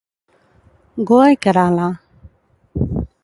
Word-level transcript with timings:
Goa 1.11 1.27
i 1.33 1.37
Kerala. 1.45 1.87